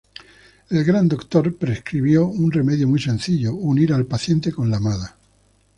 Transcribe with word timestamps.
El 0.71 0.83
gran 0.83 1.07
doctor 1.07 1.55
prescribió 1.55 2.25
un 2.25 2.51
remedio 2.51 2.87
muy 2.87 2.99
sencillo: 2.99 3.53
unir 3.53 3.93
al 3.93 4.07
paciente 4.07 4.51
con 4.51 4.71
la 4.71 4.77
amada. 4.77 5.15